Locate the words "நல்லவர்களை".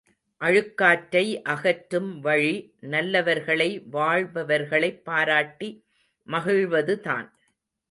2.81-3.69